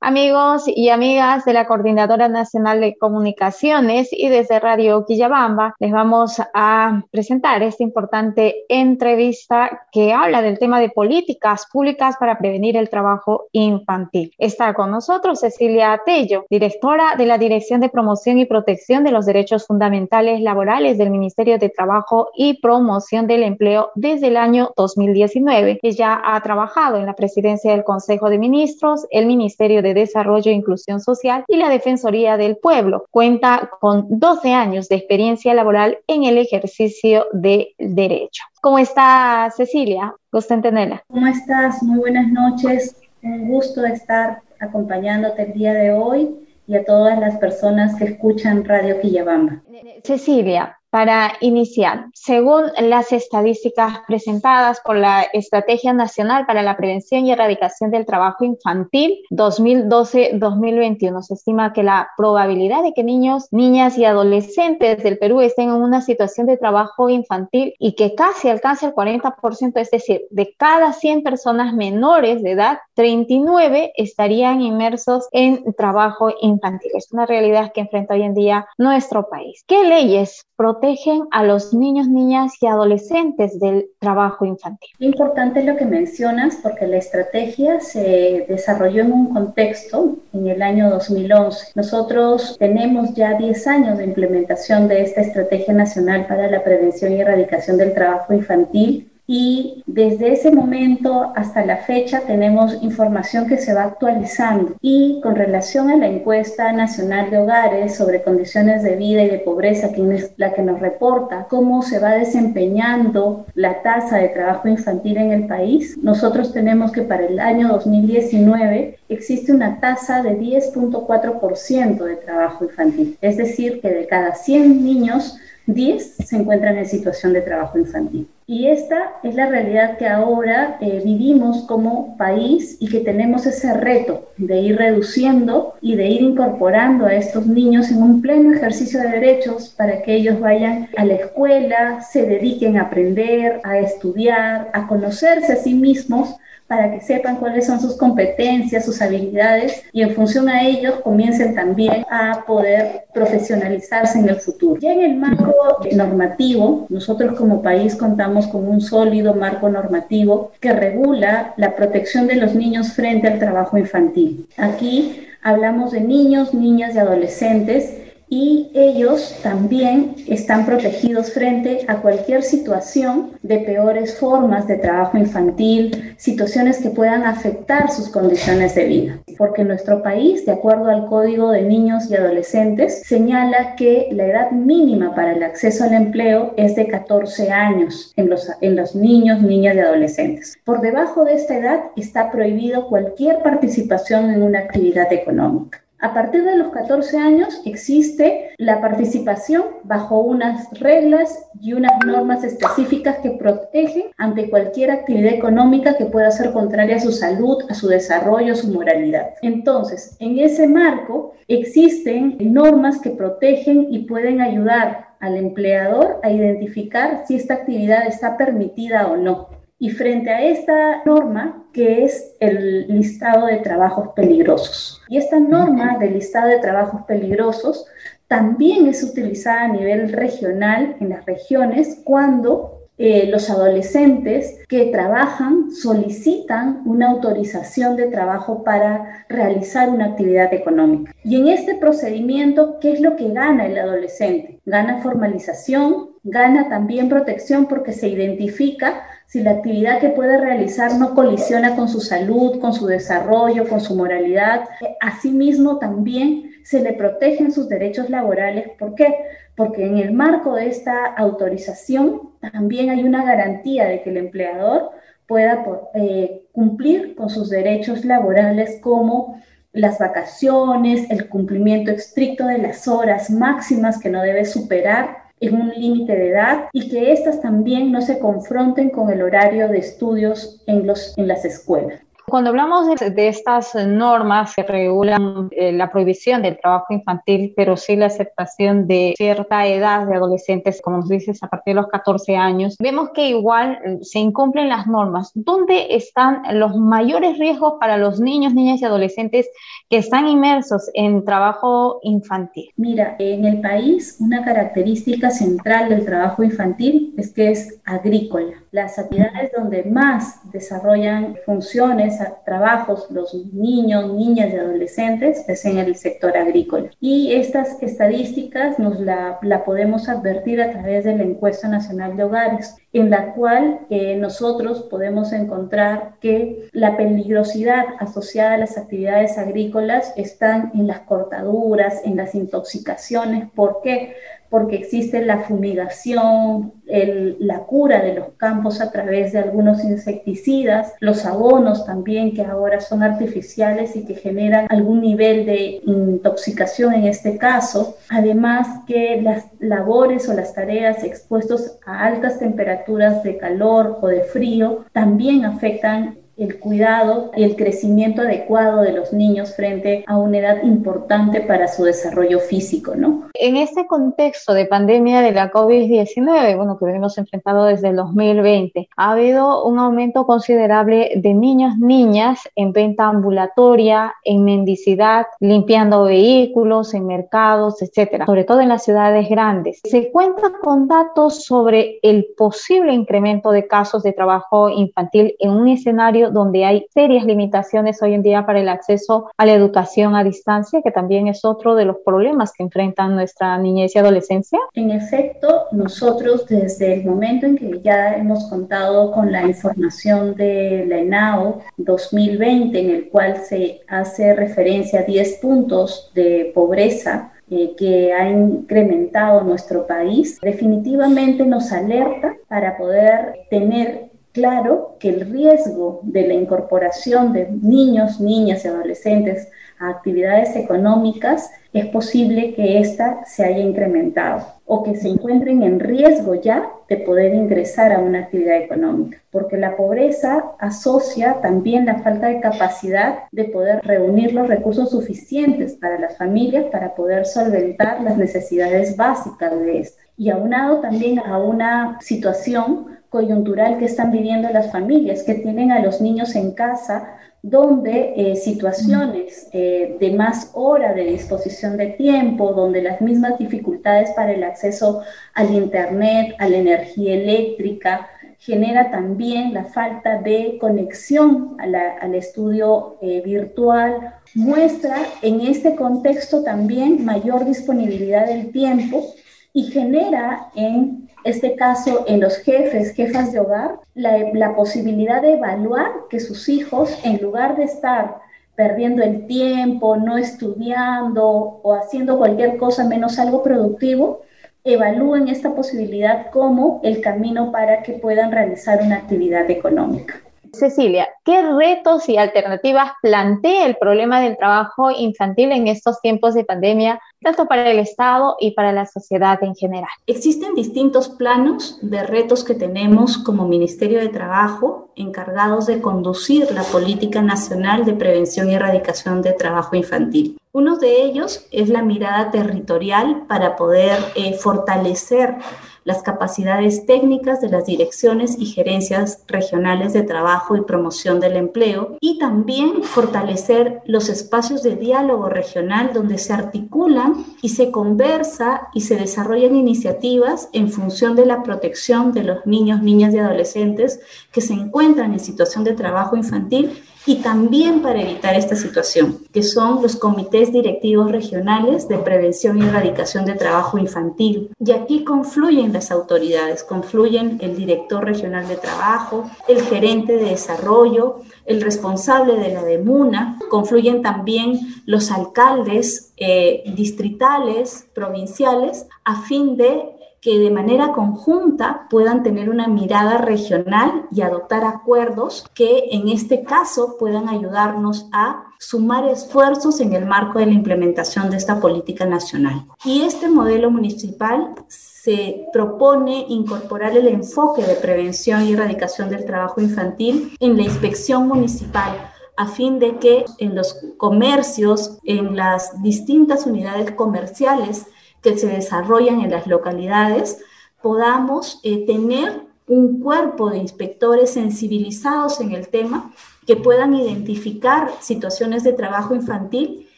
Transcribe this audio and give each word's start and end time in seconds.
Amigos 0.00 0.62
y 0.68 0.90
amigas 0.90 1.44
de 1.44 1.52
la 1.52 1.66
Coordinadora 1.66 2.28
Nacional 2.28 2.80
de 2.80 2.96
Comunicaciones 2.96 4.10
y 4.12 4.28
desde 4.28 4.60
Radio 4.60 5.04
Quillabamba, 5.04 5.74
les 5.80 5.90
vamos 5.90 6.40
a 6.54 7.02
presentar 7.10 7.64
esta 7.64 7.82
importante 7.82 8.64
entrevista 8.68 9.86
que 9.90 10.12
habla 10.12 10.40
del 10.40 10.60
tema 10.60 10.78
de 10.78 10.90
políticas 10.90 11.66
públicas 11.66 12.14
para 12.16 12.38
prevenir 12.38 12.76
el 12.76 12.88
trabajo 12.90 13.46
infantil. 13.50 14.32
Está 14.38 14.72
con 14.72 14.92
nosotros 14.92 15.40
Cecilia 15.40 16.00
Tello, 16.06 16.46
directora 16.48 17.16
de 17.16 17.26
la 17.26 17.36
Dirección 17.36 17.80
de 17.80 17.88
Promoción 17.88 18.38
y 18.38 18.46
Protección 18.46 19.02
de 19.02 19.10
los 19.10 19.26
Derechos 19.26 19.66
Fundamentales 19.66 20.40
Laborales 20.40 20.96
del 20.96 21.10
Ministerio 21.10 21.58
de 21.58 21.70
Trabajo 21.70 22.28
y 22.36 22.60
Promoción 22.60 23.26
del 23.26 23.42
Empleo 23.42 23.90
desde 23.96 24.28
el 24.28 24.36
año 24.36 24.70
2019. 24.76 25.80
Ella 25.82 26.22
ha 26.24 26.40
trabajado 26.40 26.98
en 26.98 27.06
la 27.06 27.14
presidencia 27.14 27.72
del 27.72 27.82
Consejo 27.82 28.30
de 28.30 28.38
Ministros, 28.38 29.04
el 29.10 29.26
Ministerio 29.26 29.82
de 29.82 29.87
Desarrollo 29.94 30.50
e 30.50 30.54
Inclusión 30.54 31.00
Social 31.00 31.44
y 31.48 31.56
la 31.56 31.68
Defensoría 31.68 32.36
del 32.36 32.56
Pueblo. 32.56 33.06
Cuenta 33.10 33.70
con 33.80 34.06
12 34.08 34.52
años 34.52 34.88
de 34.88 34.96
experiencia 34.96 35.54
laboral 35.54 35.98
en 36.06 36.24
el 36.24 36.38
ejercicio 36.38 37.26
del 37.32 37.68
derecho. 37.78 38.44
¿Cómo 38.60 38.78
está 38.78 39.52
Cecilia? 39.56 40.14
Gusto 40.32 40.54
en 40.54 40.62
tenerla. 40.62 41.02
¿Cómo 41.08 41.26
estás? 41.26 41.82
Muy 41.82 41.98
buenas 41.98 42.28
noches. 42.28 42.96
Un 43.22 43.48
gusto 43.48 43.84
estar 43.84 44.42
acompañándote 44.60 45.42
el 45.42 45.52
día 45.52 45.74
de 45.74 45.92
hoy 45.92 46.34
y 46.66 46.76
a 46.76 46.84
todas 46.84 47.18
las 47.18 47.38
personas 47.38 47.96
que 47.96 48.04
escuchan 48.04 48.64
Radio 48.64 49.00
Quillabamba. 49.00 49.62
Cecilia, 50.04 50.77
para 50.90 51.34
iniciar, 51.40 52.06
según 52.14 52.64
las 52.80 53.12
estadísticas 53.12 54.00
presentadas 54.06 54.80
por 54.84 54.96
la 54.96 55.22
Estrategia 55.32 55.92
Nacional 55.92 56.46
para 56.46 56.62
la 56.62 56.76
Prevención 56.76 57.26
y 57.26 57.32
Erradicación 57.32 57.90
del 57.90 58.06
Trabajo 58.06 58.44
Infantil 58.44 59.18
2012-2021, 59.30 61.22
se 61.22 61.34
estima 61.34 61.72
que 61.72 61.82
la 61.82 62.08
probabilidad 62.16 62.82
de 62.82 62.94
que 62.94 63.04
niños, 63.04 63.48
niñas 63.50 63.98
y 63.98 64.04
adolescentes 64.04 65.02
del 65.02 65.18
Perú 65.18 65.40
estén 65.40 65.68
en 65.68 65.76
una 65.76 66.00
situación 66.00 66.46
de 66.46 66.56
trabajo 66.56 67.10
infantil 67.10 67.74
y 67.78 67.94
que 67.94 68.14
casi 68.14 68.48
alcance 68.48 68.86
el 68.86 68.94
40%, 68.94 69.72
es 69.76 69.90
decir, 69.90 70.22
de 70.30 70.54
cada 70.56 70.92
100 70.92 71.22
personas 71.22 71.74
menores 71.74 72.42
de 72.42 72.52
edad, 72.52 72.78
39 72.98 73.92
estarían 73.94 74.60
inmersos 74.60 75.28
en 75.30 75.72
trabajo 75.74 76.34
infantil. 76.40 76.90
Es 76.94 77.12
una 77.12 77.26
realidad 77.26 77.70
que 77.72 77.82
enfrenta 77.82 78.14
hoy 78.14 78.22
en 78.22 78.34
día 78.34 78.66
nuestro 78.76 79.28
país. 79.28 79.62
¿Qué 79.68 79.84
leyes 79.84 80.48
protegen 80.58 81.22
a 81.30 81.44
los 81.44 81.72
niños, 81.72 82.08
niñas 82.08 82.54
y 82.60 82.66
adolescentes 82.66 83.60
del 83.60 83.90
trabajo 84.00 84.44
infantil. 84.44 84.90
Importante 84.98 85.62
lo 85.62 85.76
que 85.76 85.84
mencionas 85.84 86.58
porque 86.60 86.88
la 86.88 86.96
estrategia 86.96 87.78
se 87.78 88.44
desarrolló 88.48 89.02
en 89.02 89.12
un 89.12 89.32
contexto 89.32 90.16
en 90.32 90.48
el 90.48 90.60
año 90.60 90.90
2011. 90.90 91.68
Nosotros 91.76 92.56
tenemos 92.58 93.14
ya 93.14 93.34
10 93.34 93.66
años 93.68 93.98
de 93.98 94.04
implementación 94.04 94.88
de 94.88 95.02
esta 95.02 95.20
Estrategia 95.20 95.74
Nacional 95.74 96.26
para 96.26 96.50
la 96.50 96.64
Prevención 96.64 97.12
y 97.12 97.20
Erradicación 97.20 97.76
del 97.76 97.94
Trabajo 97.94 98.34
Infantil 98.34 99.08
y 99.30 99.84
desde 99.86 100.32
ese 100.32 100.50
momento 100.50 101.32
hasta 101.36 101.62
la 101.66 101.76
fecha 101.76 102.22
tenemos 102.26 102.82
información 102.82 103.46
que 103.46 103.58
se 103.58 103.74
va 103.74 103.84
actualizando. 103.84 104.74
Y 104.80 105.20
con 105.22 105.36
relación 105.36 105.90
a 105.90 105.98
la 105.98 106.06
encuesta 106.06 106.72
nacional 106.72 107.30
de 107.30 107.36
hogares 107.36 107.94
sobre 107.94 108.22
condiciones 108.22 108.82
de 108.82 108.96
vida 108.96 109.22
y 109.22 109.28
de 109.28 109.38
pobreza, 109.40 109.92
que 109.92 110.14
es 110.14 110.32
la 110.38 110.54
que 110.54 110.62
nos 110.62 110.80
reporta 110.80 111.46
cómo 111.50 111.82
se 111.82 111.98
va 111.98 112.12
desempeñando 112.12 113.44
la 113.54 113.82
tasa 113.82 114.16
de 114.16 114.30
trabajo 114.30 114.66
infantil 114.66 115.18
en 115.18 115.32
el 115.32 115.46
país, 115.46 115.98
nosotros 116.02 116.54
tenemos 116.54 116.90
que 116.90 117.02
para 117.02 117.26
el 117.26 117.38
año 117.38 117.68
2019 117.68 118.98
existe 119.10 119.52
una 119.52 119.78
tasa 119.78 120.22
de 120.22 120.38
10.4% 120.38 122.02
de 122.02 122.16
trabajo 122.16 122.64
infantil, 122.64 123.18
es 123.20 123.36
decir, 123.36 123.82
que 123.82 123.90
de 123.90 124.06
cada 124.06 124.34
100 124.34 124.82
niños 124.82 125.38
10 125.68 126.16
se 126.24 126.36
encuentran 126.36 126.78
en 126.78 126.86
situación 126.86 127.34
de 127.34 127.42
trabajo 127.42 127.78
infantil. 127.78 128.26
Y 128.46 128.68
esta 128.68 129.12
es 129.22 129.34
la 129.34 129.46
realidad 129.46 129.98
que 129.98 130.06
ahora 130.06 130.78
eh, 130.80 131.02
vivimos 131.04 131.64
como 131.64 132.16
país 132.16 132.78
y 132.80 132.88
que 132.88 133.00
tenemos 133.00 133.44
ese 133.44 133.74
reto 133.74 134.30
de 134.38 134.60
ir 134.60 134.78
reduciendo 134.78 135.74
y 135.82 135.96
de 135.96 136.08
ir 136.08 136.22
incorporando 136.22 137.04
a 137.04 137.14
estos 137.14 137.46
niños 137.46 137.90
en 137.90 138.02
un 138.02 138.22
pleno 138.22 138.54
ejercicio 138.54 139.00
de 139.00 139.10
derechos 139.10 139.68
para 139.76 140.00
que 140.00 140.14
ellos 140.14 140.40
vayan 140.40 140.88
a 140.96 141.04
la 141.04 141.14
escuela, 141.14 142.00
se 142.00 142.22
dediquen 142.24 142.78
a 142.78 142.84
aprender, 142.84 143.60
a 143.62 143.78
estudiar, 143.78 144.70
a 144.72 144.86
conocerse 144.86 145.52
a 145.52 145.56
sí 145.56 145.74
mismos 145.74 146.36
para 146.68 146.92
que 146.92 147.00
sepan 147.00 147.36
cuáles 147.36 147.66
son 147.66 147.80
sus 147.80 147.96
competencias, 147.96 148.84
sus 148.84 149.00
habilidades 149.00 149.82
y 149.90 150.02
en 150.02 150.14
función 150.14 150.48
a 150.48 150.62
ellos 150.62 151.00
comiencen 151.02 151.54
también 151.54 152.04
a 152.10 152.44
poder 152.46 153.06
profesionalizarse 153.14 154.18
en 154.18 154.28
el 154.28 154.36
futuro. 154.36 154.78
Ya 154.78 154.92
en 154.92 155.00
el 155.00 155.16
marco 155.16 155.54
normativo, 155.92 156.86
nosotros 156.90 157.36
como 157.36 157.62
país 157.62 157.96
contamos 157.96 158.46
con 158.46 158.68
un 158.68 158.82
sólido 158.82 159.34
marco 159.34 159.70
normativo 159.70 160.52
que 160.60 160.72
regula 160.74 161.54
la 161.56 161.74
protección 161.74 162.26
de 162.26 162.36
los 162.36 162.54
niños 162.54 162.92
frente 162.92 163.28
al 163.28 163.38
trabajo 163.38 163.78
infantil. 163.78 164.46
Aquí 164.58 165.26
hablamos 165.42 165.92
de 165.92 166.02
niños, 166.02 166.52
niñas 166.52 166.94
y 166.94 166.98
adolescentes 166.98 167.94
y 168.30 168.70
ellos 168.74 169.36
también 169.42 170.14
están 170.26 170.66
protegidos 170.66 171.32
frente 171.32 171.84
a 171.88 171.96
cualquier 172.02 172.42
situación 172.42 173.32
de 173.42 173.58
peores 173.58 174.18
formas 174.18 174.66
de 174.66 174.76
trabajo 174.76 175.16
infantil, 175.16 176.14
situaciones 176.18 176.78
que 176.78 176.90
puedan 176.90 177.24
afectar 177.24 177.90
sus 177.90 178.08
condiciones 178.08 178.74
de 178.74 178.84
vida. 178.84 179.18
Porque 179.36 179.64
nuestro 179.64 180.02
país, 180.02 180.44
de 180.44 180.52
acuerdo 180.52 180.88
al 180.88 181.06
Código 181.06 181.50
de 181.50 181.62
Niños 181.62 182.10
y 182.10 182.16
Adolescentes, 182.16 183.02
señala 183.04 183.76
que 183.76 184.08
la 184.12 184.26
edad 184.26 184.50
mínima 184.50 185.14
para 185.14 185.32
el 185.32 185.42
acceso 185.42 185.84
al 185.84 185.94
empleo 185.94 186.54
es 186.56 186.76
de 186.76 186.86
14 186.88 187.50
años 187.50 188.12
en 188.16 188.28
los, 188.28 188.50
en 188.60 188.76
los 188.76 188.94
niños, 188.94 189.42
niñas 189.42 189.76
y 189.76 189.80
adolescentes. 189.80 190.58
Por 190.64 190.80
debajo 190.80 191.24
de 191.24 191.34
esta 191.34 191.56
edad 191.56 191.80
está 191.96 192.30
prohibido 192.30 192.88
cualquier 192.88 193.42
participación 193.42 194.30
en 194.30 194.42
una 194.42 194.60
actividad 194.60 195.12
económica. 195.12 195.82
A 196.00 196.14
partir 196.14 196.44
de 196.44 196.56
los 196.56 196.68
14 196.68 197.18
años 197.18 197.60
existe 197.64 198.50
la 198.56 198.80
participación 198.80 199.64
bajo 199.82 200.20
unas 200.20 200.70
reglas 200.78 201.48
y 201.60 201.72
unas 201.72 201.92
normas 202.06 202.44
específicas 202.44 203.18
que 203.18 203.32
protegen 203.32 204.04
ante 204.16 204.48
cualquier 204.48 204.92
actividad 204.92 205.32
económica 205.32 205.96
que 205.96 206.06
pueda 206.06 206.30
ser 206.30 206.52
contraria 206.52 206.96
a 206.96 207.00
su 207.00 207.10
salud, 207.10 207.64
a 207.68 207.74
su 207.74 207.88
desarrollo, 207.88 208.52
a 208.52 208.56
su 208.56 208.68
moralidad. 208.68 209.30
Entonces, 209.42 210.16
en 210.20 210.38
ese 210.38 210.68
marco 210.68 211.34
existen 211.48 212.36
normas 212.40 213.00
que 213.00 213.10
protegen 213.10 213.88
y 213.90 214.06
pueden 214.06 214.40
ayudar 214.40 215.08
al 215.18 215.36
empleador 215.36 216.20
a 216.22 216.30
identificar 216.30 217.24
si 217.26 217.34
esta 217.34 217.54
actividad 217.54 218.06
está 218.06 218.36
permitida 218.36 219.08
o 219.08 219.16
no. 219.16 219.57
Y 219.78 219.90
frente 219.90 220.30
a 220.30 220.42
esta 220.42 221.04
norma, 221.04 221.64
que 221.72 222.04
es 222.04 222.34
el 222.40 222.88
listado 222.88 223.46
de 223.46 223.58
trabajos 223.58 224.08
peligrosos. 224.16 225.00
Y 225.08 225.18
esta 225.18 225.38
norma 225.38 225.98
del 225.98 226.14
listado 226.14 226.48
de 226.48 226.58
trabajos 226.58 227.02
peligrosos 227.02 227.86
también 228.26 228.86
es 228.86 229.02
utilizada 229.02 229.62
a 229.62 229.68
nivel 229.68 230.12
regional 230.12 230.96
en 231.00 231.10
las 231.10 231.24
regiones 231.24 232.00
cuando 232.04 232.78
eh, 233.00 233.28
los 233.30 233.48
adolescentes 233.48 234.58
que 234.68 234.86
trabajan 234.86 235.70
solicitan 235.70 236.82
una 236.84 237.10
autorización 237.10 237.94
de 237.94 238.08
trabajo 238.08 238.64
para 238.64 239.24
realizar 239.28 239.88
una 239.88 240.06
actividad 240.06 240.52
económica. 240.52 241.14
Y 241.22 241.36
en 241.36 241.46
este 241.46 241.76
procedimiento, 241.76 242.80
¿qué 242.80 242.94
es 242.94 243.00
lo 243.00 243.14
que 243.14 243.28
gana 243.28 243.66
el 243.66 243.78
adolescente? 243.78 244.58
Gana 244.66 244.98
formalización, 244.98 246.10
gana 246.24 246.68
también 246.68 247.08
protección 247.08 247.66
porque 247.66 247.92
se 247.92 248.08
identifica 248.08 249.04
si 249.28 249.42
la 249.42 249.50
actividad 249.50 250.00
que 250.00 250.08
puede 250.08 250.38
realizar 250.38 250.94
no 250.94 251.14
colisiona 251.14 251.76
con 251.76 251.86
su 251.90 252.00
salud, 252.00 252.60
con 252.60 252.72
su 252.72 252.86
desarrollo, 252.86 253.68
con 253.68 253.78
su 253.78 253.94
moralidad. 253.94 254.64
Asimismo, 255.00 255.78
también 255.78 256.50
se 256.64 256.80
le 256.80 256.94
protegen 256.94 257.52
sus 257.52 257.68
derechos 257.68 258.08
laborales. 258.08 258.70
¿Por 258.78 258.94
qué? 258.94 259.14
Porque 259.54 259.84
en 259.84 259.98
el 259.98 260.12
marco 260.12 260.54
de 260.54 260.68
esta 260.68 261.04
autorización 261.04 262.30
también 262.40 262.88
hay 262.88 263.04
una 263.04 263.22
garantía 263.22 263.84
de 263.84 264.00
que 264.00 264.08
el 264.08 264.16
empleador 264.16 264.92
pueda 265.26 265.62
eh, 265.92 266.46
cumplir 266.52 267.14
con 267.14 267.28
sus 267.28 267.50
derechos 267.50 268.06
laborales 268.06 268.80
como 268.80 269.42
las 269.72 269.98
vacaciones, 269.98 271.10
el 271.10 271.28
cumplimiento 271.28 271.90
estricto 271.90 272.46
de 272.46 272.56
las 272.56 272.88
horas 272.88 273.28
máximas 273.28 274.00
que 274.00 274.08
no 274.08 274.22
debe 274.22 274.46
superar 274.46 275.27
en 275.40 275.54
un 275.54 275.70
límite 275.70 276.16
de 276.16 276.30
edad 276.30 276.68
y 276.72 276.88
que 276.88 277.12
éstas 277.12 277.40
también 277.40 277.92
no 277.92 278.00
se 278.00 278.18
confronten 278.18 278.90
con 278.90 279.10
el 279.10 279.22
horario 279.22 279.68
de 279.68 279.78
estudios 279.78 280.62
en, 280.66 280.86
los, 280.86 281.16
en 281.16 281.28
las 281.28 281.44
escuelas. 281.44 282.00
Cuando 282.28 282.50
hablamos 282.50 282.86
de, 282.86 283.28
estas 283.28 283.74
normas 283.74 284.54
que 284.54 284.62
regulan 284.62 285.48
eh, 285.50 285.72
la 285.72 285.90
prohibición 285.90 286.42
del 286.42 286.58
trabajo 286.60 286.92
infantil, 286.92 287.54
pero 287.56 287.76
sí 287.76 287.96
la 287.96 288.06
aceptación 288.06 288.86
de 288.86 289.14
cierta 289.16 289.66
edad 289.66 290.06
de 290.06 290.14
adolescentes, 290.14 290.82
como 290.82 290.98
nos 290.98 291.08
dices, 291.08 291.42
a 291.42 291.48
partir 291.48 291.74
de 291.74 291.80
los 291.80 291.88
14 291.88 292.36
años, 292.36 292.76
vemos 292.78 293.10
que 293.14 293.28
igual 293.28 293.78
eh, 293.84 293.98
se 294.02 294.18
incumplen 294.18 294.68
las 294.68 294.86
normas. 294.86 295.30
¿Dónde 295.34 295.94
están 295.96 296.42
los 296.58 296.76
mayores 296.76 297.38
riesgos 297.38 297.74
para 297.80 297.96
los 297.96 298.20
niños, 298.20 298.52
niñas 298.52 298.82
y 298.82 298.84
adolescentes 298.84 299.48
que 299.88 299.96
están 299.96 300.28
inmersos 300.28 300.90
en 300.92 301.24
trabajo 301.24 301.98
infantil? 302.02 302.70
Mira, 302.76 303.16
en 303.18 303.46
el 303.46 303.60
país 303.60 304.18
una 304.20 304.44
característica 304.44 305.30
central 305.30 305.88
del 305.88 306.04
trabajo 306.04 306.42
infantil 306.42 307.14
es 307.16 307.32
que 307.32 307.50
es 307.50 307.80
agrícola. 307.84 308.54
Las 308.70 308.98
actividades 308.98 309.50
donde 309.56 309.84
más 309.84 310.40
desarrollan 310.52 311.36
funciones, 311.46 312.17
trabajos 312.44 313.06
los 313.10 313.34
niños, 313.52 314.12
niñas 314.12 314.52
y 314.52 314.56
adolescentes 314.56 315.44
es 315.48 315.64
en 315.64 315.78
el 315.78 315.96
sector 315.96 316.36
agrícola. 316.36 316.90
Y 317.00 317.34
estas 317.34 317.82
estadísticas 317.82 318.78
nos 318.78 319.00
la, 319.00 319.38
la 319.42 319.64
podemos 319.64 320.08
advertir 320.08 320.60
a 320.60 320.70
través 320.72 321.04
de 321.04 321.16
la 321.16 321.24
encuesta 321.24 321.68
nacional 321.68 322.16
de 322.16 322.24
hogares 322.24 322.76
en 322.92 323.10
la 323.10 323.34
cual 323.34 323.80
eh, 323.90 324.16
nosotros 324.16 324.82
podemos 324.84 325.32
encontrar 325.32 326.14
que 326.20 326.68
la 326.72 326.96
peligrosidad 326.96 327.84
asociada 327.98 328.54
a 328.54 328.58
las 328.58 328.78
actividades 328.78 329.36
agrícolas 329.36 330.12
están 330.16 330.72
en 330.74 330.86
las 330.86 331.00
cortaduras, 331.00 332.00
en 332.04 332.16
las 332.16 332.34
intoxicaciones. 332.34 333.50
¿Por 333.54 333.80
qué? 333.82 334.14
porque 334.50 334.76
existe 334.76 335.24
la 335.24 335.40
fumigación, 335.40 336.72
la 336.88 337.60
cura 337.60 338.02
de 338.02 338.14
los 338.14 338.28
campos 338.36 338.80
a 338.80 338.90
través 338.90 339.32
de 339.32 339.38
algunos 339.38 339.84
insecticidas, 339.84 340.94
los 341.00 341.24
abonos 341.26 341.84
también 341.84 342.34
que 342.34 342.42
ahora 342.42 342.80
son 342.80 343.02
artificiales 343.02 343.94
y 343.96 344.04
que 344.04 344.14
generan 344.14 344.66
algún 344.70 345.00
nivel 345.00 345.46
de 345.46 345.80
intoxicación 345.84 346.94
en 346.94 347.04
este 347.04 347.36
caso. 347.36 347.96
Además 348.08 348.68
que 348.86 349.20
las 349.22 349.46
labores 349.58 350.28
o 350.28 350.34
las 350.34 350.54
tareas 350.54 351.04
expuestos 351.04 351.78
a 351.84 352.06
altas 352.06 352.38
temperaturas 352.38 353.22
de 353.22 353.36
calor 353.36 353.98
o 354.00 354.08
de 354.08 354.22
frío 354.22 354.84
también 354.92 355.44
afectan 355.44 356.17
el 356.38 356.60
cuidado 356.60 357.30
y 357.36 357.42
el 357.42 357.56
crecimiento 357.56 358.22
adecuado 358.22 358.82
de 358.82 358.92
los 358.92 359.12
niños 359.12 359.54
frente 359.54 360.04
a 360.06 360.16
una 360.16 360.38
edad 360.38 360.62
importante 360.62 361.40
para 361.40 361.66
su 361.68 361.84
desarrollo 361.84 362.38
físico, 362.38 362.94
¿no? 362.94 363.28
En 363.34 363.56
este 363.56 363.86
contexto 363.86 364.54
de 364.54 364.66
pandemia 364.66 365.20
de 365.20 365.32
la 365.32 365.50
COVID-19, 365.50 366.56
bueno, 366.56 366.78
que 366.78 366.84
venimos 366.84 367.18
enfrentado 367.18 367.64
desde 367.64 367.88
el 367.88 367.96
2020, 367.96 368.88
ha 368.96 369.12
habido 369.12 369.64
un 369.64 369.78
aumento 369.78 370.26
considerable 370.26 371.12
de 371.16 371.34
niños, 371.34 371.76
niñas 371.78 372.48
en 372.54 372.72
venta 372.72 373.06
ambulatoria, 373.06 374.14
en 374.24 374.44
mendicidad, 374.44 375.26
limpiando 375.40 376.04
vehículos, 376.04 376.94
en 376.94 377.06
mercados, 377.06 377.82
etcétera, 377.82 378.26
sobre 378.26 378.44
todo 378.44 378.60
en 378.60 378.68
las 378.68 378.84
ciudades 378.84 379.28
grandes. 379.28 379.80
Se 379.84 380.10
cuenta 380.12 380.52
con 380.62 380.86
datos 380.86 381.44
sobre 381.44 381.98
el 382.02 382.28
posible 382.36 382.92
incremento 382.92 383.50
de 383.50 383.66
casos 383.66 384.02
de 384.02 384.12
trabajo 384.12 384.68
infantil 384.68 385.34
en 385.38 385.50
un 385.50 385.68
escenario 385.68 386.27
donde 386.30 386.64
hay 386.64 386.86
serias 386.92 387.24
limitaciones 387.24 388.02
hoy 388.02 388.14
en 388.14 388.22
día 388.22 388.46
para 388.46 388.60
el 388.60 388.68
acceso 388.68 389.30
a 389.36 389.46
la 389.46 389.52
educación 389.52 390.14
a 390.14 390.24
distancia, 390.24 390.82
que 390.82 390.90
también 390.90 391.28
es 391.28 391.44
otro 391.44 391.74
de 391.74 391.84
los 391.84 391.96
problemas 392.04 392.52
que 392.52 392.62
enfrentan 392.62 393.14
nuestra 393.14 393.58
niñez 393.58 393.94
y 393.94 393.98
adolescencia? 393.98 394.58
En 394.74 394.90
efecto, 394.90 395.64
nosotros 395.72 396.46
desde 396.46 396.94
el 396.94 397.04
momento 397.04 397.46
en 397.46 397.56
que 397.56 397.80
ya 397.82 398.14
hemos 398.14 398.48
contado 398.48 399.12
con 399.12 399.32
la 399.32 399.46
información 399.46 400.34
de 400.34 400.84
la 400.86 400.98
ENAO 400.98 401.60
2020, 401.76 402.78
en 402.78 402.90
el 402.90 403.08
cual 403.08 403.36
se 403.36 403.80
hace 403.88 404.34
referencia 404.34 405.00
a 405.00 405.04
10 405.04 405.38
puntos 405.40 406.10
de 406.14 406.52
pobreza, 406.54 407.32
eh, 407.50 407.74
que 407.78 408.12
ha 408.12 408.28
incrementado 408.28 409.40
nuestro 409.42 409.86
país, 409.86 410.38
definitivamente 410.42 411.46
nos 411.46 411.72
alerta 411.72 412.36
para 412.46 412.76
poder 412.76 413.46
tener 413.48 414.07
claro 414.38 414.96
que 415.00 415.08
el 415.08 415.32
riesgo 415.32 416.00
de 416.04 416.28
la 416.28 416.34
incorporación 416.34 417.32
de 417.32 417.48
niños, 417.50 418.20
niñas 418.20 418.64
y 418.64 418.68
adolescentes 418.68 419.48
a 419.80 419.90
actividades 419.90 420.54
económicas 420.54 421.50
es 421.72 421.86
posible 421.86 422.54
que 422.54 422.78
ésta 422.78 423.24
se 423.26 423.44
haya 423.44 423.58
incrementado 423.58 424.46
o 424.64 424.84
que 424.84 424.94
se 424.94 425.08
encuentren 425.08 425.62
en 425.64 425.80
riesgo 425.80 426.36
ya 426.36 426.70
de 426.88 426.98
poder 426.98 427.34
ingresar 427.34 427.92
a 427.92 427.98
una 427.98 428.20
actividad 428.20 428.58
económica, 428.58 429.18
porque 429.30 429.56
la 429.56 429.76
pobreza 429.76 430.52
asocia 430.60 431.40
también 431.42 431.86
la 431.86 431.98
falta 431.98 432.28
de 432.28 432.40
capacidad 432.40 433.24
de 433.32 433.44
poder 433.44 433.80
reunir 433.82 434.34
los 434.34 434.46
recursos 434.46 434.90
suficientes 434.90 435.74
para 435.74 435.98
las 435.98 436.16
familias 436.16 436.66
para 436.70 436.94
poder 436.94 437.26
solventar 437.26 438.02
las 438.02 438.16
necesidades 438.16 438.96
básicas 438.96 439.58
de 439.58 439.80
esta. 439.80 440.02
Y 440.16 440.30
aunado 440.30 440.80
también 440.80 441.18
a 441.18 441.38
una 441.38 441.98
situación 442.00 442.97
coyuntural 443.10 443.78
que 443.78 443.86
están 443.86 444.10
viviendo 444.12 444.48
las 444.50 444.70
familias, 444.70 445.22
que 445.22 445.34
tienen 445.34 445.72
a 445.72 445.80
los 445.80 446.00
niños 446.00 446.34
en 446.36 446.52
casa, 446.52 447.18
donde 447.42 448.14
eh, 448.16 448.36
situaciones 448.36 449.48
eh, 449.52 449.96
de 450.00 450.10
más 450.10 450.50
hora 450.54 450.92
de 450.92 451.04
disposición 451.04 451.76
de 451.76 451.86
tiempo, 451.86 452.52
donde 452.52 452.82
las 452.82 453.00
mismas 453.00 453.38
dificultades 453.38 454.10
para 454.10 454.32
el 454.32 454.42
acceso 454.42 455.02
al 455.34 455.54
Internet, 455.54 456.34
a 456.38 456.48
la 456.48 456.56
energía 456.56 457.14
eléctrica, 457.14 458.08
genera 458.38 458.90
también 458.90 459.52
la 459.52 459.64
falta 459.64 460.20
de 460.20 460.58
conexión 460.60 461.56
al 461.58 462.14
estudio 462.14 462.96
eh, 463.02 463.20
virtual, 463.24 464.14
muestra 464.34 464.96
en 465.22 465.40
este 465.40 465.74
contexto 465.74 466.44
también 466.44 467.04
mayor 467.04 467.44
disponibilidad 467.44 468.26
del 468.26 468.52
tiempo 468.52 469.04
y 469.52 469.64
genera 469.64 470.50
en 470.54 471.07
este 471.24 471.56
caso 471.56 472.04
en 472.06 472.20
los 472.20 472.38
jefes, 472.38 472.92
jefas 472.92 473.32
de 473.32 473.40
hogar, 473.40 473.80
la, 473.94 474.54
posibilidad 474.54 475.20
de 475.22 475.34
evaluar 475.34 475.90
que 476.10 476.20
sus 476.20 476.48
hijos, 476.48 476.96
en 477.04 477.20
lugar 477.20 477.56
de 477.56 477.64
estar 477.64 478.18
perdiendo 478.54 479.02
el 479.02 479.26
tiempo, 479.26 479.96
no 479.96 480.18
estudiando 480.18 481.26
o 481.62 481.74
haciendo 481.74 482.18
cualquier 482.18 482.56
cosa 482.56 482.84
menos 482.84 483.18
algo 483.18 483.42
productivo, 483.42 484.22
evalúen 484.64 485.28
esta 485.28 485.54
posibilidad 485.54 486.30
como 486.30 486.80
el 486.82 487.00
camino 487.00 487.52
para 487.52 487.82
que 487.82 487.92
puedan 487.94 488.32
realizar 488.32 488.82
una 488.82 488.96
actividad 488.96 489.50
económica. 489.50 490.20
Cecilia, 490.58 491.08
¿qué 491.24 491.42
retos 491.42 492.08
y 492.08 492.16
alternativas 492.16 492.92
plantea 493.00 493.66
el 493.66 493.76
problema 493.76 494.20
del 494.20 494.36
trabajo 494.36 494.90
infantil 494.90 495.52
en 495.52 495.68
estos 495.68 496.00
tiempos 496.00 496.34
de 496.34 496.44
pandemia, 496.44 497.00
tanto 497.22 497.46
para 497.46 497.70
el 497.70 497.78
Estado 497.78 498.36
y 498.40 498.52
para 498.52 498.72
la 498.72 498.86
sociedad 498.86 499.42
en 499.42 499.54
general? 499.54 499.90
Existen 500.06 500.54
distintos 500.54 501.08
planos 501.08 501.78
de 501.82 502.02
retos 502.02 502.44
que 502.44 502.54
tenemos 502.54 503.18
como 503.18 503.46
Ministerio 503.46 504.00
de 504.00 504.08
Trabajo 504.08 504.90
encargados 504.96 505.66
de 505.66 505.80
conducir 505.80 506.50
la 506.52 506.62
política 506.64 507.22
nacional 507.22 507.84
de 507.84 507.94
prevención 507.94 508.50
y 508.50 508.54
erradicación 508.54 509.22
de 509.22 509.32
trabajo 509.32 509.76
infantil. 509.76 510.38
Uno 510.58 510.76
de 510.76 511.04
ellos 511.04 511.46
es 511.52 511.68
la 511.68 511.82
mirada 511.82 512.32
territorial 512.32 513.26
para 513.28 513.54
poder 513.54 513.96
eh, 514.16 514.32
fortalecer 514.34 515.36
las 515.84 516.02
capacidades 516.02 516.84
técnicas 516.84 517.40
de 517.40 517.48
las 517.48 517.64
direcciones 517.64 518.36
y 518.36 518.46
gerencias 518.46 519.22
regionales 519.28 519.92
de 519.92 520.02
trabajo 520.02 520.56
y 520.56 520.62
promoción 520.62 521.20
del 521.20 521.36
empleo 521.36 521.96
y 522.00 522.18
también 522.18 522.82
fortalecer 522.82 523.82
los 523.86 524.08
espacios 524.08 524.64
de 524.64 524.74
diálogo 524.74 525.28
regional 525.28 525.92
donde 525.94 526.18
se 526.18 526.32
articulan 526.32 527.24
y 527.40 527.50
se 527.50 527.70
conversa 527.70 528.66
y 528.74 528.80
se 528.80 528.96
desarrollan 528.96 529.54
iniciativas 529.54 530.48
en 530.52 530.72
función 530.72 531.14
de 531.14 531.24
la 531.24 531.44
protección 531.44 532.12
de 532.12 532.24
los 532.24 532.46
niños, 532.46 532.82
niñas 532.82 533.14
y 533.14 533.18
adolescentes 533.18 534.00
que 534.32 534.40
se 534.40 534.54
encuentran 534.54 535.12
en 535.12 535.20
situación 535.20 535.62
de 535.62 535.74
trabajo 535.74 536.16
infantil 536.16 536.82
y 537.06 537.16
también 537.16 537.80
para 537.80 538.02
evitar 538.02 538.34
esta 538.34 538.56
situación, 538.56 539.18
que 539.32 539.42
son 539.42 539.82
los 539.82 539.96
comités 539.96 540.52
directivos 540.52 541.10
regionales 541.10 541.88
de 541.88 541.98
prevención 541.98 542.58
y 542.58 542.66
erradicación 542.66 543.24
de 543.24 543.34
trabajo 543.34 543.78
infantil. 543.78 544.50
Y 544.58 544.72
aquí 544.72 545.04
confluyen 545.04 545.72
las 545.72 545.90
autoridades, 545.90 546.64
confluyen 546.64 547.38
el 547.40 547.56
director 547.56 548.04
regional 548.04 548.46
de 548.48 548.56
trabajo, 548.56 549.30
el 549.48 549.62
gerente 549.62 550.16
de 550.16 550.30
desarrollo, 550.30 551.20
el 551.46 551.62
responsable 551.62 552.36
de 552.36 552.52
la 552.52 552.62
DEMUNA, 552.62 553.38
confluyen 553.48 554.02
también 554.02 554.60
los 554.84 555.10
alcaldes 555.10 556.12
eh, 556.16 556.62
distritales, 556.76 557.86
provinciales, 557.94 558.86
a 559.04 559.22
fin 559.22 559.56
de 559.56 559.97
que 560.28 560.38
de 560.38 560.50
manera 560.50 560.92
conjunta 560.92 561.86
puedan 561.88 562.22
tener 562.22 562.50
una 562.50 562.68
mirada 562.68 563.16
regional 563.16 564.06
y 564.10 564.20
adoptar 564.20 564.62
acuerdos 564.62 565.46
que 565.54 565.84
en 565.92 566.08
este 566.10 566.44
caso 566.44 566.96
puedan 566.98 567.30
ayudarnos 567.30 568.10
a 568.12 568.44
sumar 568.58 569.08
esfuerzos 569.08 569.80
en 569.80 569.94
el 569.94 570.04
marco 570.04 570.38
de 570.38 570.44
la 570.44 570.52
implementación 570.52 571.30
de 571.30 571.38
esta 571.38 571.58
política 571.60 572.04
nacional. 572.04 572.66
Y 572.84 573.04
este 573.04 573.30
modelo 573.30 573.70
municipal 573.70 574.54
se 574.68 575.46
propone 575.50 576.26
incorporar 576.28 576.94
el 576.94 577.08
enfoque 577.08 577.62
de 577.62 577.76
prevención 577.76 578.42
y 578.42 578.52
erradicación 578.52 579.08
del 579.08 579.24
trabajo 579.24 579.62
infantil 579.62 580.36
en 580.40 580.58
la 580.58 580.64
inspección 580.64 581.26
municipal 581.26 582.12
a 582.36 582.46
fin 582.46 582.78
de 582.78 582.98
que 582.98 583.24
en 583.38 583.56
los 583.56 583.80
comercios, 583.96 584.98
en 585.04 585.36
las 585.36 585.82
distintas 585.82 586.46
unidades 586.46 586.92
comerciales 586.92 587.86
que 588.28 588.38
se 588.38 588.48
desarrollan 588.48 589.20
en 589.20 589.30
las 589.30 589.46
localidades, 589.46 590.38
podamos 590.82 591.60
eh, 591.62 591.86
tener 591.86 592.46
un 592.66 593.00
cuerpo 593.00 593.50
de 593.50 593.58
inspectores 593.58 594.32
sensibilizados 594.32 595.40
en 595.40 595.52
el 595.52 595.68
tema 595.68 596.12
que 596.46 596.56
puedan 596.56 596.94
identificar 596.94 597.90
situaciones 598.00 598.64
de 598.64 598.74
trabajo 598.74 599.14
infantil 599.14 599.88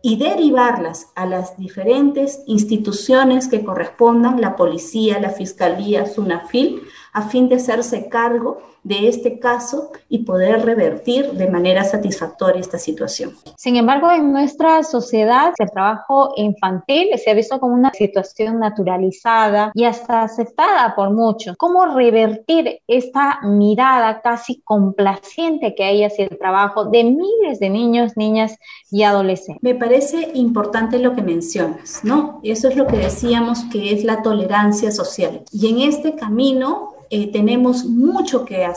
y 0.00 0.16
derivarlas 0.16 1.08
a 1.16 1.26
las 1.26 1.56
diferentes 1.56 2.42
instituciones 2.46 3.48
que 3.48 3.64
correspondan, 3.64 4.40
la 4.40 4.54
policía, 4.54 5.18
la 5.18 5.30
fiscalía, 5.30 6.06
SUNAFIL, 6.06 6.82
a 7.12 7.22
fin 7.22 7.48
de 7.48 7.56
hacerse 7.56 8.08
cargo 8.08 8.62
de 8.84 9.08
este 9.08 9.38
caso 9.38 9.90
y 10.08 10.18
poder 10.18 10.64
revertir 10.64 11.32
de 11.32 11.50
manera 11.50 11.84
satisfactoria 11.84 12.60
esta 12.60 12.78
situación. 12.78 13.32
Sin 13.56 13.76
embargo, 13.76 14.10
en 14.10 14.32
nuestra 14.32 14.82
sociedad 14.82 15.52
el 15.58 15.70
trabajo 15.70 16.34
infantil 16.36 17.08
se 17.16 17.30
ha 17.30 17.34
visto 17.34 17.58
como 17.58 17.74
una 17.74 17.90
situación 17.92 18.60
naturalizada 18.60 19.72
y 19.74 19.84
hasta 19.84 20.22
aceptada 20.22 20.94
por 20.94 21.10
muchos. 21.10 21.56
¿Cómo 21.56 21.86
revertir 21.86 22.80
esta 22.86 23.40
mirada 23.42 24.20
casi 24.20 24.60
complaciente 24.62 25.74
que 25.74 25.84
hay 25.84 26.04
hacia 26.04 26.26
el 26.26 26.38
trabajo 26.38 26.84
de 26.84 27.04
miles 27.04 27.58
de 27.58 27.70
niños, 27.70 28.16
niñas 28.16 28.58
y 28.90 29.02
adolescentes? 29.02 29.62
Me 29.62 29.74
parece 29.74 30.30
importante 30.34 30.98
lo 30.98 31.14
que 31.14 31.22
mencionas, 31.22 32.00
¿no? 32.04 32.40
Eso 32.42 32.68
es 32.68 32.76
lo 32.76 32.86
que 32.86 32.98
decíamos 32.98 33.64
que 33.72 33.92
es 33.92 34.04
la 34.04 34.22
tolerancia 34.22 34.90
social. 34.90 35.42
Y 35.50 35.68
en 35.68 35.88
este 35.88 36.14
camino 36.14 36.94
eh, 37.10 37.30
tenemos 37.30 37.84
mucho 37.84 38.44
que 38.44 38.64
hacer 38.64 38.73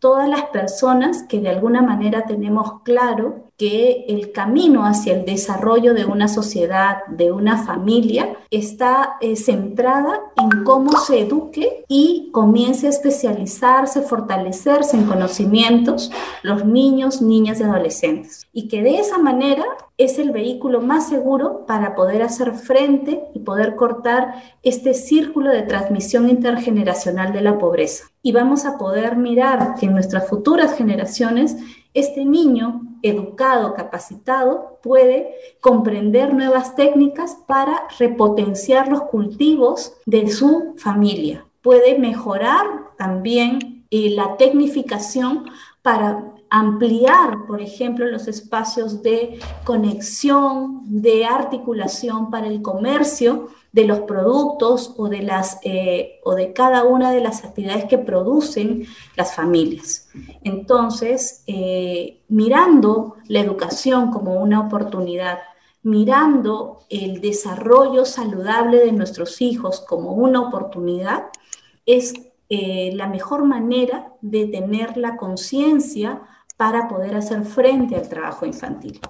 todas 0.00 0.28
las 0.28 0.44
personas 0.46 1.24
que 1.24 1.40
de 1.40 1.50
alguna 1.50 1.82
manera 1.82 2.24
tenemos 2.24 2.82
claro 2.82 3.51
que 3.62 4.06
el 4.08 4.32
camino 4.32 4.84
hacia 4.84 5.14
el 5.14 5.24
desarrollo 5.24 5.94
de 5.94 6.04
una 6.04 6.26
sociedad, 6.26 7.06
de 7.06 7.30
una 7.30 7.64
familia, 7.64 8.36
está 8.50 9.18
eh, 9.20 9.36
centrada 9.36 10.18
en 10.36 10.64
cómo 10.64 10.90
se 10.98 11.20
eduque 11.20 11.84
y 11.86 12.30
comience 12.32 12.88
a 12.88 12.90
especializarse, 12.90 14.02
fortalecerse 14.02 14.96
en 14.96 15.04
conocimientos 15.04 16.10
los 16.42 16.64
niños, 16.64 17.22
niñas 17.22 17.60
y 17.60 17.62
adolescentes. 17.62 18.48
Y 18.52 18.66
que 18.66 18.82
de 18.82 18.98
esa 18.98 19.18
manera 19.18 19.64
es 19.96 20.18
el 20.18 20.32
vehículo 20.32 20.80
más 20.80 21.08
seguro 21.08 21.64
para 21.64 21.94
poder 21.94 22.22
hacer 22.22 22.54
frente 22.54 23.22
y 23.32 23.38
poder 23.38 23.76
cortar 23.76 24.42
este 24.64 24.92
círculo 24.92 25.52
de 25.52 25.62
transmisión 25.62 26.28
intergeneracional 26.28 27.32
de 27.32 27.42
la 27.42 27.58
pobreza. 27.58 28.06
Y 28.22 28.32
vamos 28.32 28.64
a 28.64 28.76
poder 28.76 29.16
mirar 29.16 29.76
que 29.78 29.86
en 29.86 29.92
nuestras 29.92 30.28
futuras 30.28 30.76
generaciones 30.76 31.56
este 31.94 32.24
niño 32.24 32.82
educado, 33.02 33.74
capacitado, 33.74 34.78
puede 34.82 35.34
comprender 35.60 36.32
nuevas 36.32 36.74
técnicas 36.74 37.36
para 37.46 37.86
repotenciar 37.98 38.88
los 38.88 39.02
cultivos 39.02 39.94
de 40.06 40.30
su 40.30 40.74
familia. 40.76 41.46
Puede 41.60 41.98
mejorar 41.98 42.66
también 42.96 43.84
eh, 43.90 44.10
la 44.10 44.36
tecnificación 44.36 45.44
para 45.82 46.32
ampliar, 46.48 47.46
por 47.46 47.60
ejemplo, 47.60 48.06
los 48.06 48.28
espacios 48.28 49.02
de 49.02 49.38
conexión, 49.64 50.82
de 50.84 51.24
articulación 51.24 52.30
para 52.30 52.46
el 52.46 52.60
comercio 52.60 53.48
de 53.72 53.86
los 53.86 54.00
productos 54.00 54.94
o 54.98 55.08
de, 55.08 55.22
las, 55.22 55.58
eh, 55.62 56.20
o 56.24 56.34
de 56.34 56.52
cada 56.52 56.84
una 56.84 57.10
de 57.10 57.20
las 57.20 57.42
actividades 57.42 57.86
que 57.86 57.98
producen 57.98 58.86
las 59.16 59.34
familias. 59.34 60.10
Entonces, 60.42 61.42
eh, 61.46 62.22
mirando 62.28 63.16
la 63.28 63.40
educación 63.40 64.10
como 64.10 64.34
una 64.34 64.60
oportunidad, 64.60 65.38
mirando 65.82 66.80
el 66.90 67.20
desarrollo 67.20 68.04
saludable 68.04 68.78
de 68.78 68.92
nuestros 68.92 69.40
hijos 69.40 69.80
como 69.80 70.12
una 70.12 70.42
oportunidad, 70.42 71.24
es 71.86 72.14
eh, 72.50 72.92
la 72.94 73.08
mejor 73.08 73.44
manera 73.44 74.12
de 74.20 74.46
tener 74.46 74.98
la 74.98 75.16
conciencia 75.16 76.22
para 76.58 76.86
poder 76.88 77.16
hacer 77.16 77.42
frente 77.44 77.96
al 77.96 78.08
trabajo 78.08 78.44
infantil. 78.44 79.00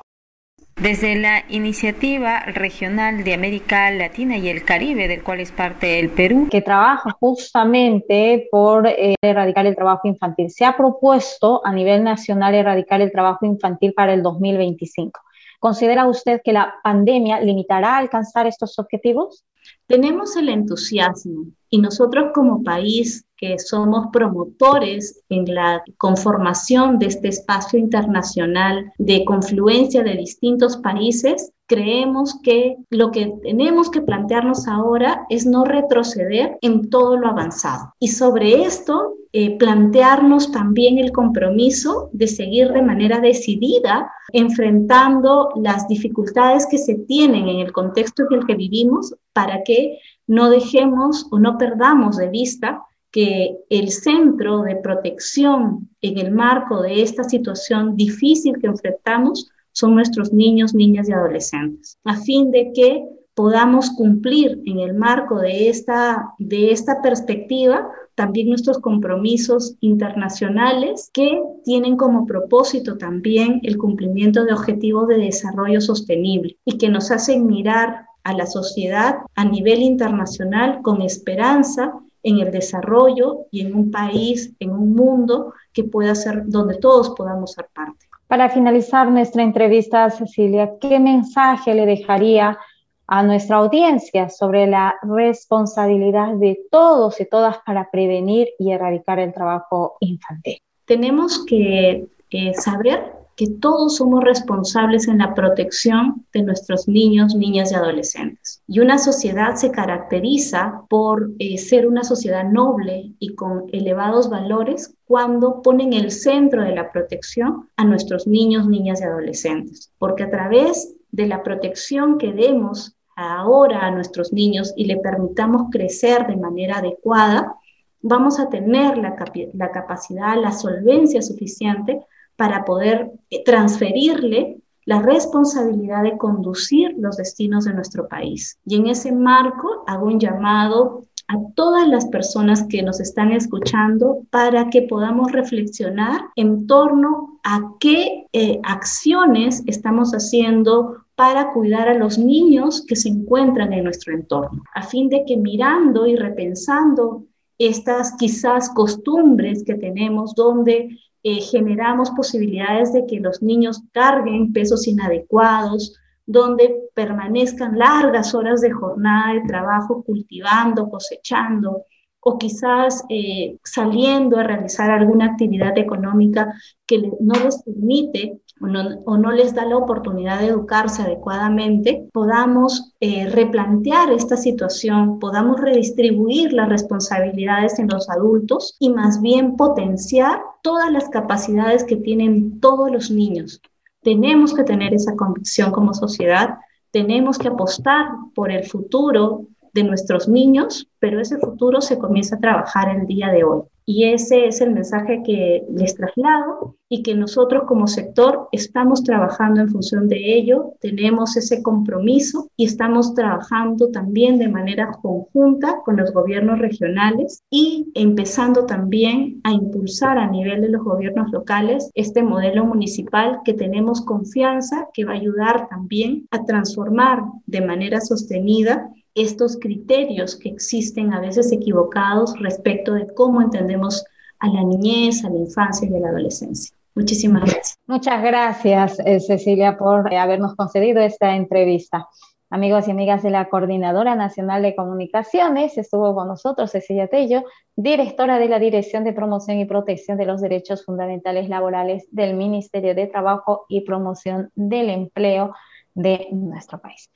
Desde 0.82 1.14
la 1.14 1.44
Iniciativa 1.48 2.40
Regional 2.40 3.22
de 3.22 3.34
América 3.34 3.88
Latina 3.92 4.36
y 4.36 4.48
el 4.48 4.64
Caribe, 4.64 5.06
del 5.06 5.22
cual 5.22 5.38
es 5.38 5.52
parte 5.52 6.00
el 6.00 6.10
Perú, 6.10 6.48
que 6.50 6.60
trabaja 6.60 7.12
justamente 7.20 8.48
por 8.50 8.88
eh, 8.88 9.14
erradicar 9.22 9.64
el 9.64 9.76
trabajo 9.76 10.08
infantil, 10.08 10.50
se 10.50 10.64
ha 10.64 10.76
propuesto 10.76 11.64
a 11.64 11.72
nivel 11.72 12.02
nacional 12.02 12.56
erradicar 12.56 13.00
el 13.00 13.12
trabajo 13.12 13.46
infantil 13.46 13.92
para 13.94 14.12
el 14.12 14.24
2025. 14.24 15.20
¿Considera 15.60 16.08
usted 16.08 16.40
que 16.42 16.52
la 16.52 16.74
pandemia 16.82 17.38
limitará 17.38 17.94
a 17.94 17.98
alcanzar 17.98 18.48
estos 18.48 18.76
objetivos? 18.80 19.44
Tenemos 19.86 20.34
el 20.34 20.48
entusiasmo 20.48 21.44
y 21.70 21.78
nosotros 21.78 22.32
como 22.34 22.64
país 22.64 23.24
que 23.42 23.58
somos 23.58 24.06
promotores 24.12 25.20
en 25.28 25.52
la 25.52 25.82
conformación 25.98 27.00
de 27.00 27.06
este 27.06 27.26
espacio 27.26 27.76
internacional 27.76 28.92
de 28.98 29.24
confluencia 29.24 30.04
de 30.04 30.14
distintos 30.14 30.76
países, 30.76 31.50
creemos 31.66 32.38
que 32.44 32.76
lo 32.90 33.10
que 33.10 33.34
tenemos 33.42 33.90
que 33.90 34.00
plantearnos 34.00 34.68
ahora 34.68 35.26
es 35.28 35.44
no 35.44 35.64
retroceder 35.64 36.56
en 36.60 36.88
todo 36.88 37.16
lo 37.16 37.26
avanzado. 37.26 37.92
Y 37.98 38.08
sobre 38.08 38.62
esto, 38.62 39.14
eh, 39.32 39.58
plantearnos 39.58 40.52
también 40.52 40.98
el 40.98 41.10
compromiso 41.10 42.10
de 42.12 42.28
seguir 42.28 42.68
de 42.68 42.82
manera 42.82 43.18
decidida 43.18 44.08
enfrentando 44.32 45.48
las 45.56 45.88
dificultades 45.88 46.64
que 46.70 46.78
se 46.78 46.94
tienen 46.94 47.48
en 47.48 47.58
el 47.58 47.72
contexto 47.72 48.22
en 48.30 48.38
el 48.38 48.46
que 48.46 48.54
vivimos 48.54 49.16
para 49.32 49.64
que 49.64 49.98
no 50.28 50.48
dejemos 50.48 51.26
o 51.32 51.40
no 51.40 51.58
perdamos 51.58 52.18
de 52.18 52.28
vista 52.28 52.84
que 53.12 53.58
el 53.68 53.90
centro 53.90 54.62
de 54.62 54.76
protección 54.76 55.90
en 56.00 56.18
el 56.18 56.32
marco 56.32 56.82
de 56.82 57.02
esta 57.02 57.24
situación 57.24 57.94
difícil 57.94 58.58
que 58.58 58.66
enfrentamos 58.66 59.50
son 59.72 59.94
nuestros 59.94 60.32
niños, 60.32 60.74
niñas 60.74 61.08
y 61.08 61.12
adolescentes, 61.12 61.98
a 62.04 62.16
fin 62.16 62.50
de 62.50 62.72
que 62.74 63.04
podamos 63.34 63.90
cumplir 63.90 64.60
en 64.66 64.80
el 64.80 64.94
marco 64.94 65.38
de 65.38 65.68
esta, 65.68 66.34
de 66.38 66.72
esta 66.72 67.00
perspectiva 67.00 67.88
también 68.14 68.48
nuestros 68.48 68.78
compromisos 68.78 69.76
internacionales 69.80 71.10
que 71.14 71.40
tienen 71.64 71.96
como 71.96 72.26
propósito 72.26 72.98
también 72.98 73.60
el 73.62 73.78
cumplimiento 73.78 74.44
de 74.44 74.52
objetivos 74.52 75.08
de 75.08 75.16
desarrollo 75.16 75.80
sostenible 75.80 76.58
y 76.64 76.76
que 76.76 76.90
nos 76.90 77.10
hacen 77.10 77.46
mirar 77.46 78.06
a 78.24 78.34
la 78.34 78.46
sociedad 78.46 79.16
a 79.34 79.44
nivel 79.44 79.80
internacional 79.82 80.80
con 80.82 81.00
esperanza 81.02 81.92
en 82.22 82.38
el 82.38 82.50
desarrollo 82.50 83.46
y 83.50 83.60
en 83.62 83.74
un 83.74 83.90
país, 83.90 84.52
en 84.60 84.70
un 84.70 84.94
mundo 84.94 85.54
que 85.72 85.84
pueda 85.84 86.14
ser 86.14 86.42
donde 86.46 86.78
todos 86.78 87.10
podamos 87.10 87.52
ser 87.52 87.66
parte. 87.74 88.06
Para 88.28 88.48
finalizar 88.48 89.10
nuestra 89.10 89.42
entrevista, 89.42 90.08
Cecilia, 90.10 90.72
¿qué 90.80 90.98
mensaje 90.98 91.74
le 91.74 91.84
dejaría 91.84 92.58
a 93.06 93.22
nuestra 93.22 93.56
audiencia 93.56 94.30
sobre 94.30 94.66
la 94.66 94.94
responsabilidad 95.02 96.34
de 96.36 96.58
todos 96.70 97.20
y 97.20 97.26
todas 97.26 97.58
para 97.66 97.90
prevenir 97.90 98.48
y 98.58 98.72
erradicar 98.72 99.18
el 99.18 99.34
trabajo 99.34 99.96
infantil? 100.00 100.58
Tenemos 100.86 101.44
que 101.44 102.06
eh, 102.30 102.54
saber 102.54 103.21
que 103.36 103.48
todos 103.48 103.96
somos 103.96 104.22
responsables 104.22 105.08
en 105.08 105.18
la 105.18 105.34
protección 105.34 106.26
de 106.32 106.42
nuestros 106.42 106.86
niños, 106.86 107.34
niñas 107.34 107.72
y 107.72 107.74
adolescentes. 107.74 108.62
Y 108.66 108.80
una 108.80 108.98
sociedad 108.98 109.54
se 109.54 109.70
caracteriza 109.70 110.82
por 110.88 111.30
eh, 111.38 111.56
ser 111.58 111.86
una 111.86 112.04
sociedad 112.04 112.44
noble 112.44 113.12
y 113.18 113.34
con 113.34 113.64
elevados 113.72 114.28
valores 114.28 114.94
cuando 115.06 115.62
pone 115.62 115.84
en 115.84 115.92
el 115.94 116.10
centro 116.10 116.62
de 116.62 116.74
la 116.74 116.92
protección 116.92 117.68
a 117.76 117.84
nuestros 117.84 118.26
niños, 118.26 118.68
niñas 118.68 119.00
y 119.00 119.04
adolescentes. 119.04 119.90
Porque 119.98 120.24
a 120.24 120.30
través 120.30 120.94
de 121.10 121.26
la 121.26 121.42
protección 121.42 122.18
que 122.18 122.32
demos 122.32 122.96
ahora 123.16 123.86
a 123.86 123.90
nuestros 123.90 124.32
niños 124.32 124.72
y 124.76 124.86
le 124.86 124.98
permitamos 124.98 125.70
crecer 125.70 126.26
de 126.26 126.36
manera 126.36 126.78
adecuada, 126.78 127.56
vamos 128.00 128.38
a 128.40 128.48
tener 128.48 128.98
la 128.98 129.70
capacidad, 129.70 130.40
la 130.40 130.52
solvencia 130.52 131.22
suficiente 131.22 132.00
para 132.36 132.64
poder 132.64 133.10
eh, 133.30 133.42
transferirle 133.44 134.58
la 134.84 135.00
responsabilidad 135.00 136.02
de 136.02 136.18
conducir 136.18 136.94
los 136.98 137.16
destinos 137.16 137.64
de 137.64 137.74
nuestro 137.74 138.08
país. 138.08 138.58
Y 138.66 138.76
en 138.76 138.88
ese 138.88 139.12
marco 139.12 139.84
hago 139.86 140.06
un 140.06 140.18
llamado 140.18 141.06
a 141.28 141.36
todas 141.54 141.88
las 141.88 142.06
personas 142.06 142.64
que 142.68 142.82
nos 142.82 143.00
están 143.00 143.32
escuchando 143.32 144.22
para 144.30 144.70
que 144.70 144.82
podamos 144.82 145.32
reflexionar 145.32 146.20
en 146.36 146.66
torno 146.66 147.38
a 147.44 147.74
qué 147.80 148.26
eh, 148.32 148.60
acciones 148.64 149.62
estamos 149.66 150.12
haciendo 150.12 151.04
para 151.14 151.52
cuidar 151.52 151.88
a 151.88 151.94
los 151.94 152.18
niños 152.18 152.84
que 152.86 152.96
se 152.96 153.08
encuentran 153.08 153.72
en 153.72 153.84
nuestro 153.84 154.12
entorno, 154.12 154.62
a 154.74 154.82
fin 154.82 155.08
de 155.08 155.24
que 155.24 155.36
mirando 155.36 156.06
y 156.06 156.16
repensando 156.16 157.24
estas 157.58 158.14
quizás 158.18 158.70
costumbres 158.70 159.62
que 159.64 159.74
tenemos 159.74 160.34
donde 160.34 160.98
eh, 161.22 161.40
generamos 161.40 162.10
posibilidades 162.10 162.92
de 162.92 163.06
que 163.06 163.20
los 163.20 163.42
niños 163.42 163.82
carguen 163.92 164.52
pesos 164.52 164.86
inadecuados, 164.86 165.96
donde 166.26 166.74
permanezcan 166.94 167.78
largas 167.78 168.34
horas 168.34 168.60
de 168.60 168.72
jornada 168.72 169.34
de 169.34 169.42
trabajo 169.42 170.02
cultivando, 170.02 170.88
cosechando, 170.88 171.84
o 172.24 172.38
quizás 172.38 173.04
eh, 173.08 173.58
saliendo 173.64 174.38
a 174.38 174.44
realizar 174.44 174.90
alguna 174.90 175.26
actividad 175.26 175.76
económica 175.76 176.54
que 176.86 177.10
no 177.20 177.34
les 177.42 177.62
permite 177.64 178.40
o 178.60 179.16
no, 179.16 179.32
les 179.32 179.54
da 179.56 179.64
la 179.64 179.76
oportunidad 179.76 180.38
de 180.38 180.46
educarse 180.46 181.02
adecuadamente, 181.02 182.08
podamos 182.12 182.94
eh, 183.00 183.28
replantear 183.28 184.12
esta 184.12 184.36
situación, 184.36 185.18
podamos 185.18 185.60
redistribuir 185.60 186.52
las 186.52 186.68
responsabilidades 186.68 187.80
en 187.80 187.88
los 187.88 188.08
adultos 188.08 188.76
y 188.78 188.90
más 188.90 189.20
bien 189.20 189.56
potenciar 189.56 190.40
todas 190.62 190.90
las 190.92 191.08
capacidades 191.10 191.84
que 191.84 191.96
tienen 191.96 192.60
todos 192.60 192.90
los 192.90 193.10
niños. 193.10 193.60
Tenemos 194.02 194.54
que 194.54 194.64
tener 194.64 194.94
esa 194.94 195.14
convicción 195.16 195.70
como 195.70 195.92
sociedad, 195.92 196.58
tenemos 196.90 197.38
que 197.38 197.48
apostar 197.48 198.06
por 198.34 198.50
el 198.50 198.64
futuro 198.64 199.46
de 199.72 199.84
nuestros 199.84 200.28
niños, 200.28 200.88
pero 200.98 201.20
ese 201.20 201.38
futuro 201.38 201.80
se 201.80 201.98
comienza 201.98 202.36
a 202.36 202.40
trabajar 202.40 202.96
el 202.96 203.06
día 203.06 203.28
de 203.28 203.44
hoy. 203.44 203.62
Y 203.84 204.04
ese 204.04 204.46
es 204.46 204.60
el 204.60 204.72
mensaje 204.72 205.22
que 205.24 205.64
les 205.74 205.94
traslado 205.94 206.76
y 206.88 207.02
que 207.02 207.14
nosotros 207.14 207.64
como 207.66 207.86
sector 207.86 208.48
estamos 208.52 209.02
trabajando 209.02 209.60
en 209.60 209.70
función 209.70 210.08
de 210.08 210.36
ello, 210.36 210.74
tenemos 210.80 211.36
ese 211.36 211.62
compromiso 211.62 212.50
y 212.56 212.66
estamos 212.66 213.14
trabajando 213.14 213.90
también 213.90 214.38
de 214.38 214.48
manera 214.48 214.92
conjunta 215.00 215.80
con 215.84 215.96
los 215.96 216.12
gobiernos 216.12 216.58
regionales 216.58 217.42
y 217.50 217.90
empezando 217.94 218.66
también 218.66 219.40
a 219.42 219.52
impulsar 219.52 220.18
a 220.18 220.30
nivel 220.30 220.60
de 220.60 220.68
los 220.68 220.84
gobiernos 220.84 221.32
locales 221.32 221.90
este 221.94 222.22
modelo 222.22 222.66
municipal 222.66 223.40
que 223.44 223.54
tenemos 223.54 224.02
confianza 224.02 224.88
que 224.92 225.04
va 225.04 225.12
a 225.12 225.16
ayudar 225.16 225.68
también 225.68 226.26
a 226.30 226.44
transformar 226.44 227.22
de 227.46 227.62
manera 227.62 228.00
sostenida 228.00 228.90
estos 229.14 229.58
criterios 229.58 230.36
que 230.36 230.48
existen 230.48 231.12
a 231.12 231.20
veces 231.20 231.52
equivocados 231.52 232.38
respecto 232.40 232.94
de 232.94 233.12
cómo 233.14 233.42
entendemos 233.42 234.04
a 234.38 234.48
la 234.48 234.62
niñez, 234.62 235.24
a 235.24 235.30
la 235.30 235.38
infancia 235.38 235.88
y 235.88 235.94
a 235.94 236.00
la 236.00 236.08
adolescencia. 236.08 236.74
Muchísimas 236.94 237.42
gracias. 237.42 237.78
Muchas 237.86 238.22
gracias, 238.22 238.98
eh, 239.00 239.20
Cecilia, 239.20 239.78
por 239.78 240.12
habernos 240.14 240.54
concedido 240.56 241.00
esta 241.00 241.34
entrevista. 241.36 242.08
Amigos 242.50 242.86
y 242.86 242.90
amigas 242.90 243.22
de 243.22 243.30
la 243.30 243.48
Coordinadora 243.48 244.14
Nacional 244.14 244.60
de 244.60 244.76
Comunicaciones, 244.76 245.78
estuvo 245.78 246.14
con 246.14 246.28
nosotros 246.28 246.70
Cecilia 246.70 247.08
Tello, 247.08 247.44
directora 247.76 248.38
de 248.38 248.48
la 248.48 248.58
Dirección 248.58 249.04
de 249.04 249.14
Promoción 249.14 249.58
y 249.58 249.64
Protección 249.64 250.18
de 250.18 250.26
los 250.26 250.42
Derechos 250.42 250.84
Fundamentales 250.84 251.48
Laborales 251.48 252.06
del 252.10 252.34
Ministerio 252.34 252.94
de 252.94 253.06
Trabajo 253.06 253.64
y 253.70 253.80
Promoción 253.82 254.50
del 254.54 254.90
Empleo 254.90 255.54
de 255.94 256.28
nuestro 256.30 256.78
país. 256.78 257.10